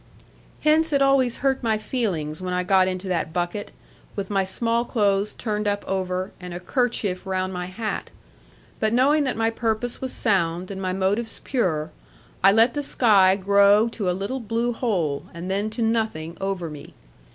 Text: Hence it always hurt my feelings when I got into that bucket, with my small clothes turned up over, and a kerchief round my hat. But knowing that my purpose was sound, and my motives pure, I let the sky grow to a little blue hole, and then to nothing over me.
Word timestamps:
Hence 0.61 0.91
it 0.91 0.99
always 0.99 1.37
hurt 1.45 1.61
my 1.61 1.77
feelings 1.77 2.41
when 2.41 2.55
I 2.55 2.63
got 2.63 2.87
into 2.87 3.07
that 3.09 3.31
bucket, 3.31 3.69
with 4.15 4.31
my 4.31 4.43
small 4.43 4.83
clothes 4.83 5.35
turned 5.35 5.67
up 5.67 5.85
over, 5.87 6.31
and 6.41 6.55
a 6.55 6.59
kerchief 6.59 7.23
round 7.27 7.53
my 7.53 7.67
hat. 7.67 8.09
But 8.79 8.93
knowing 8.93 9.25
that 9.25 9.37
my 9.37 9.51
purpose 9.51 10.01
was 10.01 10.11
sound, 10.11 10.71
and 10.71 10.81
my 10.81 10.91
motives 10.91 11.39
pure, 11.43 11.91
I 12.43 12.51
let 12.51 12.73
the 12.73 12.81
sky 12.81 13.35
grow 13.35 13.89
to 13.89 14.09
a 14.09 14.19
little 14.19 14.39
blue 14.39 14.73
hole, 14.73 15.27
and 15.35 15.51
then 15.51 15.69
to 15.69 15.83
nothing 15.83 16.35
over 16.41 16.67
me. 16.67 16.95